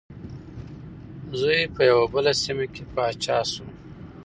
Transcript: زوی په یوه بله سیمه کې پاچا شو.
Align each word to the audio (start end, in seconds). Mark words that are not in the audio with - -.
زوی 1.39 1.61
په 1.75 1.81
یوه 1.91 2.05
بله 2.13 2.31
سیمه 2.43 2.65
کې 2.73 2.83
پاچا 2.93 3.37
شو. 3.51 3.65